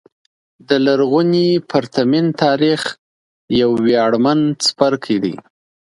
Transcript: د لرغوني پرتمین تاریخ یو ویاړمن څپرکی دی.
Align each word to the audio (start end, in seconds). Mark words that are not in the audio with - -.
د 0.67 0.69
لرغوني 0.85 1.49
پرتمین 1.69 2.25
تاریخ 2.43 2.81
یو 3.61 3.71
ویاړمن 3.85 4.39
څپرکی 4.63 5.17
دی. 5.23 5.35